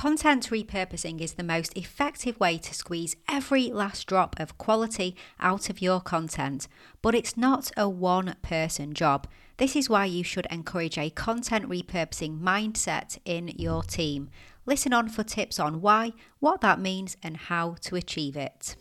[0.00, 5.68] Content repurposing is the most effective way to squeeze every last drop of quality out
[5.68, 6.66] of your content,
[7.02, 9.26] but it's not a one person job.
[9.58, 14.30] This is why you should encourage a content repurposing mindset in your team.
[14.64, 18.76] Listen on for tips on why, what that means, and how to achieve it.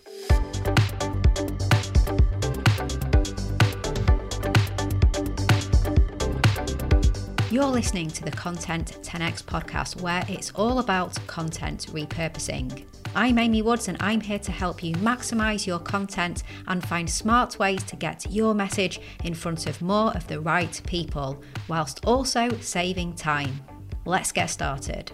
[7.52, 12.86] You're listening to the Content 10x podcast, where it's all about content repurposing.
[13.16, 17.57] I'm Amy Woods, and I'm here to help you maximize your content and find smart
[17.57, 22.55] ways to get your message in front of more of the right people, whilst also
[22.59, 23.59] saving time.
[24.05, 25.12] Let's get started.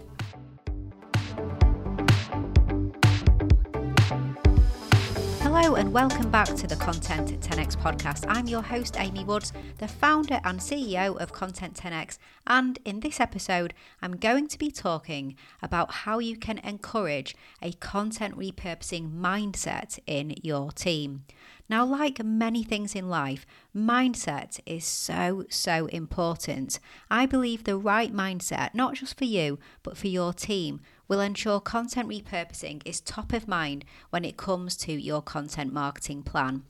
[5.58, 8.26] Hello, and welcome back to the Content 10x podcast.
[8.28, 12.18] I'm your host, Amy Woods, the founder and CEO of Content 10x.
[12.46, 17.72] And in this episode, I'm going to be talking about how you can encourage a
[17.72, 21.24] content repurposing mindset in your team.
[21.70, 26.82] Now, like many things in life, mindset is so, so important.
[27.10, 31.60] I believe the right mindset, not just for you, but for your team, will ensure
[31.60, 36.64] content repurposing is top of mind when it comes to your content marketing plan.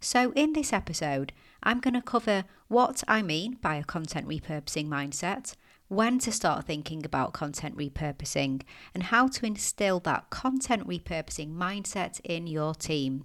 [0.00, 4.88] So, in this episode, I'm going to cover what I mean by a content repurposing
[4.88, 5.56] mindset,
[5.88, 8.62] when to start thinking about content repurposing,
[8.94, 13.24] and how to instill that content repurposing mindset in your team.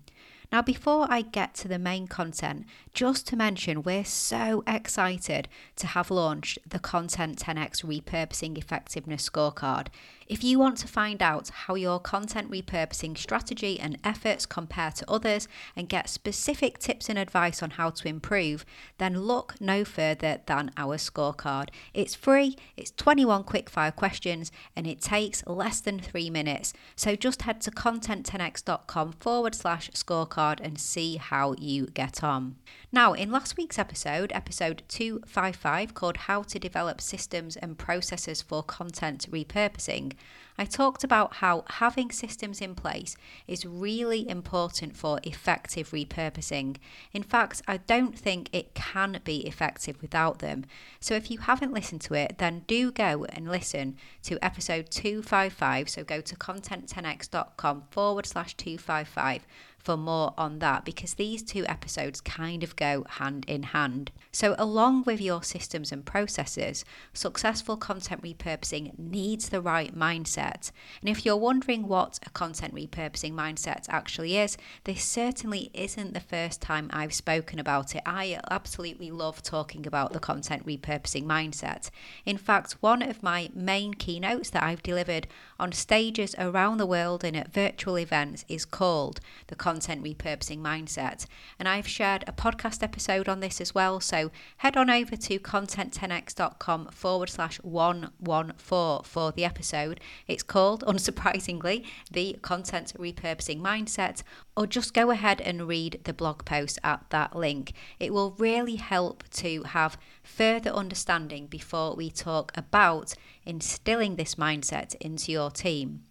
[0.51, 5.87] Now, before I get to the main content, just to mention we're so excited to
[5.87, 9.87] have launched the Content 10x Repurposing Effectiveness Scorecard.
[10.27, 15.11] If you want to find out how your content repurposing strategy and efforts compare to
[15.11, 18.65] others and get specific tips and advice on how to improve,
[18.97, 21.69] then look no further than our scorecard.
[21.93, 26.73] It's free, it's 21 quickfire questions, and it takes less than three minutes.
[26.95, 32.55] So just head to content10x.com forward slash scorecard and see how you get on.
[32.91, 38.63] Now, in last week's episode, episode 255, called How to Develop Systems and Processes for
[38.63, 40.13] Content Repurposing,
[40.57, 46.77] I talked about how having systems in place is really important for effective repurposing.
[47.11, 50.65] In fact, I don't think it can be effective without them.
[51.01, 55.89] So if you haven't listened to it, then do go and listen to episode 255.
[55.89, 59.45] So go to content10x.com forward slash 255
[59.85, 64.11] for more on that because these two episodes kind of go hand in hand.
[64.31, 70.71] So, along with your systems and processes, successful content repurposing needs the right mindset.
[71.01, 76.19] And if you're wondering what a content repurposing mindset actually is, this certainly isn't the
[76.19, 78.01] first time I've spoken about it.
[78.07, 81.91] I absolutely love talking about the content repurposing mindset.
[82.25, 85.27] In fact, one of my main keynotes that I've delivered
[85.59, 91.25] on stages around the world and at virtual events is called the content repurposing mindset.
[91.59, 93.99] And I've shared a podcast episode on this as well.
[93.99, 99.99] So head on over to content10x.com forward slash 114 for the episode.
[100.27, 104.23] It's called, unsurprisingly, the content repurposing mindset.
[104.57, 107.73] Or just go ahead and read the blog post at that link.
[107.99, 113.13] It will really help to have further understanding before we talk about
[113.45, 116.03] instilling this mindset into your team.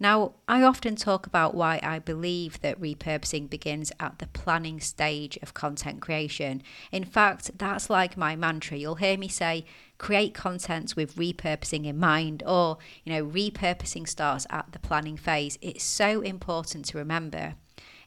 [0.00, 5.36] Now, I often talk about why I believe that repurposing begins at the planning stage
[5.42, 6.62] of content creation.
[6.92, 8.76] In fact, that's like my mantra.
[8.76, 9.64] You'll hear me say,
[9.98, 15.58] create content with repurposing in mind, or, you know, repurposing starts at the planning phase.
[15.60, 17.56] It's so important to remember.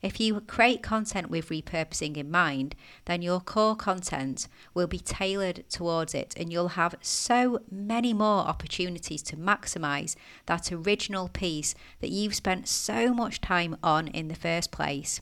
[0.02, 2.76] If you create content with repurposing in mind,
[3.06, 8.40] then your core content will be tailored towards it and you'll have so many more
[8.40, 10.16] opportunities to maximize
[10.48, 15.22] that original piece that you've spent so much time on in the first place.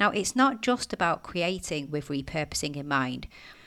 [0.00, 3.26] Now, it's not just about creating with repurposing in mind.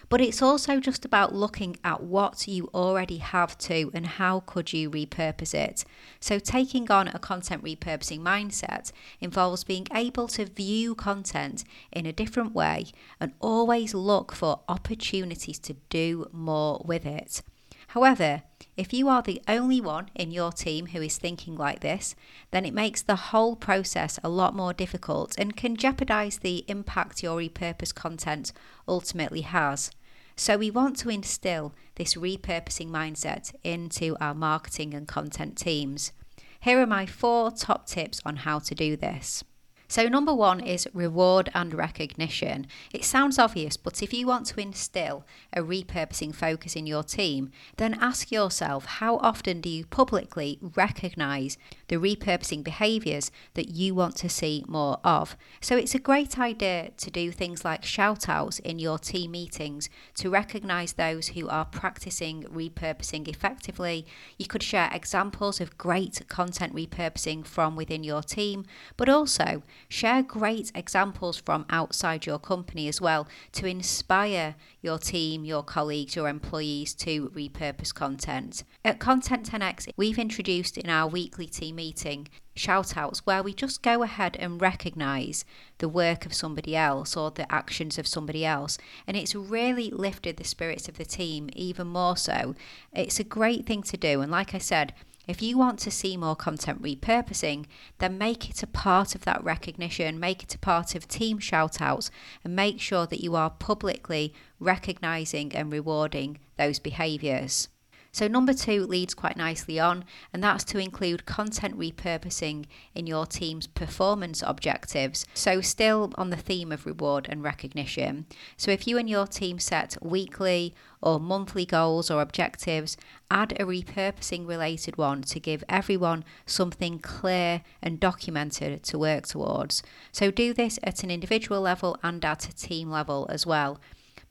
[0.09, 4.71] But it's also just about looking at what you already have to and how could
[4.71, 5.83] you repurpose it.
[6.19, 12.13] So taking on a content repurposing mindset involves being able to view content in a
[12.13, 12.87] different way
[13.19, 17.41] and always look for opportunities to do more with it.
[17.87, 18.43] However,
[18.75, 22.15] if you are the only one in your team who is thinking like this,
[22.51, 27.23] then it makes the whole process a lot more difficult and can jeopardize the impact
[27.23, 28.51] your repurposed content
[28.87, 29.89] ultimately has.
[30.35, 36.11] So, we want to instill this repurposing mindset into our marketing and content teams.
[36.59, 39.43] Here are my four top tips on how to do this.
[39.89, 42.67] So, number one is reward and recognition.
[42.93, 47.51] It sounds obvious, but if you want to instill a repurposing focus in your team,
[47.77, 51.57] then ask yourself how often do you publicly recognise
[51.87, 55.37] the repurposing behaviours that you want to see more of?
[55.61, 59.89] So, it's a great idea to do things like shout outs in your team meetings
[60.15, 64.05] to recognise those who are practicing repurposing effectively.
[64.37, 68.65] You could share examples of great content repurposing from within your team,
[68.97, 75.45] but also Share great examples from outside your company as well to inspire your team,
[75.45, 78.63] your colleagues, your employees to repurpose content.
[78.83, 82.27] At Content 10x, we've introduced in our weekly team meeting
[82.57, 85.45] shout outs where we just go ahead and recognize
[85.77, 88.77] the work of somebody else or the actions of somebody else.
[89.05, 92.55] And it's really lifted the spirits of the team even more so.
[92.91, 94.21] It's a great thing to do.
[94.21, 94.93] And like I said,
[95.27, 97.65] if you want to see more content repurposing,
[97.99, 102.09] then make it a part of that recognition, make it a part of team shoutouts,
[102.43, 107.67] and make sure that you are publicly recognizing and rewarding those behaviors.
[108.17, 110.03] So, number two leads quite nicely on,
[110.33, 112.65] and that's to include content repurposing
[112.95, 115.27] in your team's performance objectives.
[115.35, 118.25] So, still on the theme of reward and recognition.
[118.57, 122.97] So, if you and your team set weekly or monthly goals or objectives,
[123.29, 129.83] add a repurposing related one to give everyone something clear and documented to work towards.
[130.11, 133.79] So, do this at an individual level and at a team level as well.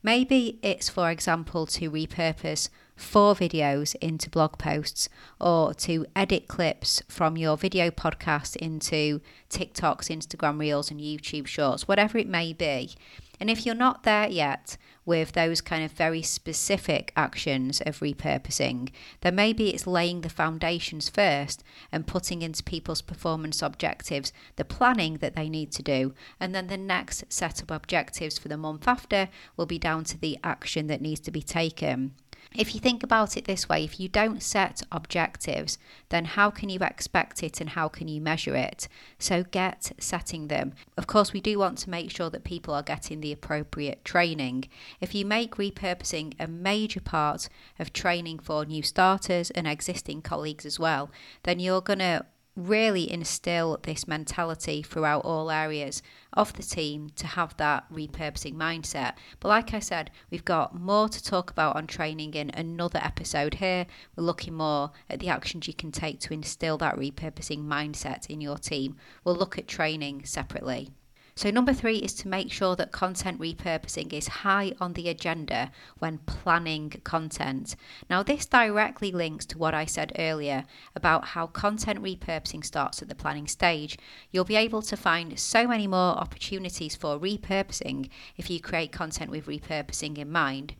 [0.07, 7.03] Maybe it's, for example, to repurpose four videos into blog posts or to edit clips
[7.09, 9.19] from your video podcast into
[9.49, 12.95] TikToks, Instagram Reels, and YouTube Shorts, whatever it may be.
[13.41, 14.77] And if you're not there yet
[15.07, 18.89] with those kind of very specific actions of repurposing,
[19.21, 21.63] then maybe it's laying the foundations first
[21.93, 26.13] and putting into people's performance objectives the planning that they need to do.
[26.41, 30.19] And then the next set of objectives for the month after will be down to
[30.19, 32.11] the action that needs to be taken.
[32.55, 35.77] If you think about it this way, if you don't set objectives,
[36.09, 38.87] then how can you expect it and how can you measure it?
[39.19, 40.73] So get setting them.
[40.97, 44.69] Of course, we do want to make sure that people are getting the appropriate training.
[45.01, 47.49] If you make repurposing a major part
[47.79, 51.11] of training for new starters and existing colleagues as well,
[51.43, 52.25] then you're going to
[52.57, 56.01] really instill this mentality throughout all areas
[56.33, 59.13] of the team to have that repurposing mindset.
[59.39, 63.55] But like I said, we've got more to talk about on training in another episode
[63.55, 63.85] here.
[64.15, 68.41] We're looking more at the actions you can take to instill that repurposing mindset in
[68.41, 68.97] your team.
[69.23, 70.89] We'll look at training separately.
[71.37, 75.71] So, number three is to make sure that content repurposing is high on the agenda
[75.99, 77.75] when planning content.
[78.09, 83.07] Now, this directly links to what I said earlier about how content repurposing starts at
[83.07, 83.99] the planning stage.
[84.31, 89.29] You'll be able to find so many more opportunities for repurposing if you create content
[89.29, 90.73] with repurposing in mind.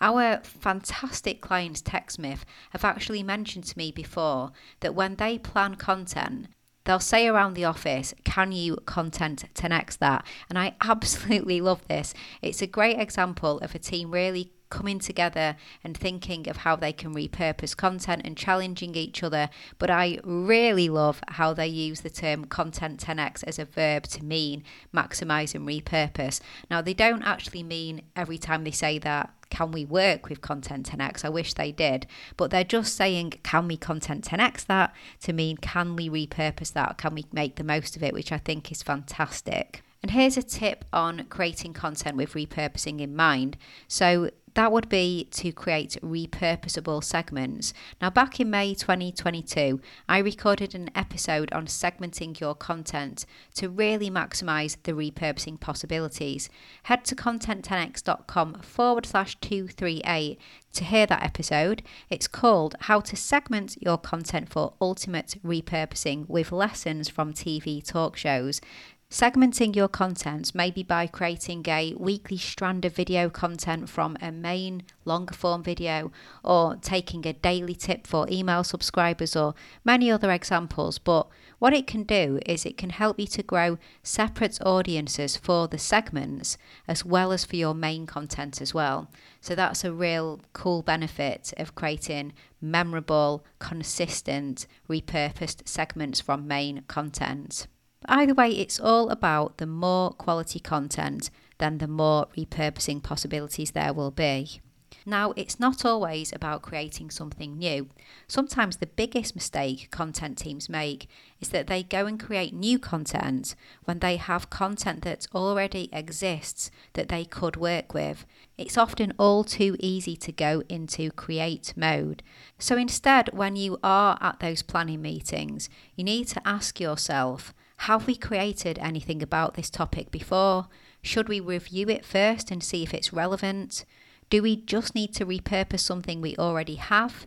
[0.00, 6.46] Our fantastic clients, TechSmith, have actually mentioned to me before that when they plan content,
[6.86, 10.24] they'll say around the office, Can you content 10x that?
[10.48, 12.14] And I absolutely love this.
[12.40, 16.92] It's a great example of a team really coming together and thinking of how they
[16.92, 19.48] can repurpose content and challenging each other.
[19.78, 24.24] But I really love how they use the term content 10x as a verb to
[24.24, 24.64] mean
[24.94, 26.40] maximize and repurpose.
[26.70, 30.90] Now, they don't actually mean every time they say that can we work with content
[30.90, 31.24] 10x?
[31.24, 34.92] I wish they did, but they're just saying, can we content 10x that
[35.22, 36.98] to mean, can we repurpose that?
[36.98, 38.12] Can we make the most of it?
[38.12, 39.82] Which I think is fantastic.
[40.02, 43.56] And here's a tip on creating content with repurposing in mind.
[43.88, 47.74] So, that would be to create repurposable segments.
[48.00, 53.26] Now, back in May 2022, I recorded an episode on segmenting your content
[53.56, 56.48] to really maximize the repurposing possibilities.
[56.84, 60.40] Head to content10x.com forward slash 238
[60.72, 61.82] to hear that episode.
[62.08, 68.16] It's called How to Segment Your Content for Ultimate Repurposing with Lessons from TV Talk
[68.16, 68.62] Shows.
[69.08, 74.82] Segmenting your content maybe by creating a weekly strand of video content from a main
[75.04, 76.10] longer form video
[76.42, 80.98] or taking a daily tip for email subscribers or many other examples.
[80.98, 81.28] But
[81.60, 85.78] what it can do is it can help you to grow separate audiences for the
[85.78, 86.58] segments
[86.88, 89.08] as well as for your main content as well.
[89.40, 97.68] So that's a real cool benefit of creating memorable, consistent, repurposed segments from main content.
[98.08, 103.92] Either way, it's all about the more quality content, then the more repurposing possibilities there
[103.92, 104.60] will be.
[105.08, 107.88] Now, it's not always about creating something new.
[108.26, 111.08] Sometimes the biggest mistake content teams make
[111.40, 116.72] is that they go and create new content when they have content that already exists
[116.94, 118.26] that they could work with.
[118.58, 122.24] It's often all too easy to go into create mode.
[122.58, 128.06] So instead, when you are at those planning meetings, you need to ask yourself, have
[128.06, 130.68] we created anything about this topic before?
[131.02, 133.84] Should we review it first and see if it's relevant?
[134.28, 137.26] Do we just need to repurpose something we already have?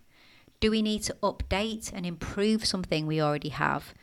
[0.60, 3.94] Do we need to update and improve something we already have?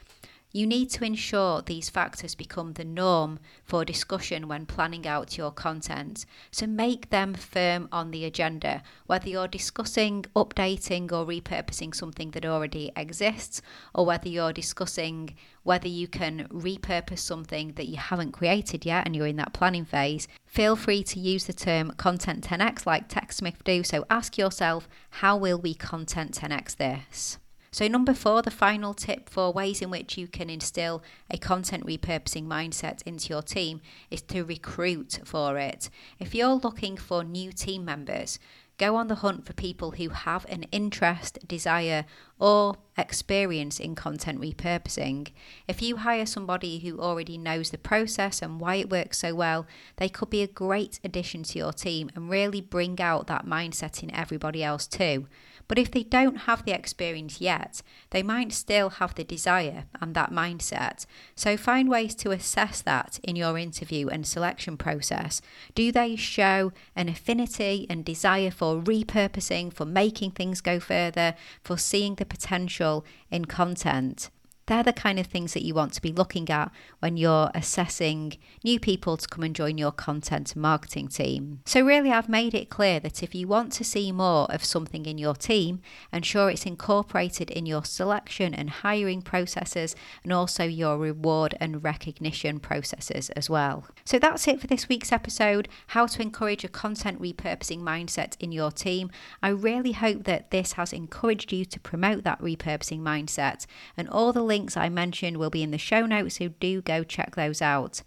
[0.57, 5.51] You need to ensure these factors become the norm for discussion when planning out your
[5.51, 6.25] content.
[6.51, 12.47] So make them firm on the agenda, whether you're discussing updating or repurposing something that
[12.47, 13.61] already exists,
[13.95, 19.15] or whether you're discussing whether you can repurpose something that you haven't created yet and
[19.15, 20.27] you're in that planning phase.
[20.47, 23.85] Feel free to use the term content 10x like TechSmith do.
[23.85, 27.37] So ask yourself, how will we content 10x this?
[27.77, 31.85] So, number four, the final tip for ways in which you can instill a content
[31.85, 35.91] repurposing mindset into your team is to recruit for it.
[36.19, 38.39] If you're looking for new team members,
[38.79, 42.05] Go on the hunt for people who have an interest, desire,
[42.39, 45.29] or experience in content repurposing.
[45.67, 49.67] If you hire somebody who already knows the process and why it works so well,
[49.97, 54.03] they could be a great addition to your team and really bring out that mindset
[54.03, 55.27] in everybody else too.
[55.69, 60.15] But if they don't have the experience yet, they might still have the desire and
[60.15, 61.07] that mindset.
[61.35, 65.41] So find ways to assess that in your interview and selection process.
[65.75, 71.77] Do they show an affinity and desire for repurposing, for making things go further, for
[71.77, 74.31] seeing the potential in content?
[74.67, 78.37] They're the kind of things that you want to be looking at when you're assessing
[78.65, 81.61] new people to come and join your content marketing team.
[81.65, 85.07] So, really, I've made it clear that if you want to see more of something
[85.07, 85.81] in your team,
[86.13, 89.95] ensure it's incorporated in your selection and hiring processes
[90.25, 93.87] and also your reward and recognition processes as well.
[94.05, 98.51] So, that's it for this week's episode how to encourage a content repurposing mindset in
[98.51, 99.13] your team.
[99.43, 104.33] I really hope that this has encouraged you to promote that repurposing mindset and all
[104.33, 107.61] the links I mentioned will be in the show notes, so do go check those
[107.61, 108.01] out.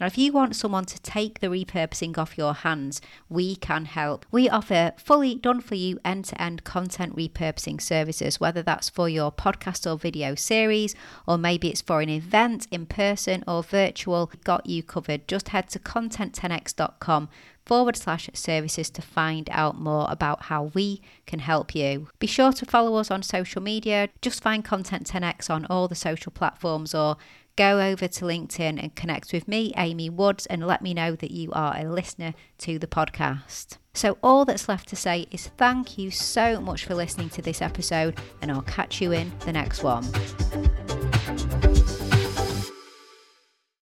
[0.00, 4.26] Now, if you want someone to take the repurposing off your hands, we can help.
[4.32, 9.08] We offer fully done for you end to end content repurposing services, whether that's for
[9.08, 14.32] your podcast or video series, or maybe it's for an event in person or virtual.
[14.42, 15.28] Got you covered.
[15.28, 17.28] Just head to content10x.com
[17.64, 22.08] forward slash services to find out more about how we can help you.
[22.18, 24.08] Be sure to follow us on social media.
[24.20, 27.16] Just find Content 10x on all the social platforms or
[27.56, 31.30] go over to LinkedIn and connect with me, Amy Woods, and let me know that
[31.30, 33.78] you are a listener to the podcast.
[33.94, 37.60] So, all that's left to say is thank you so much for listening to this
[37.60, 40.04] episode, and I'll catch you in the next one.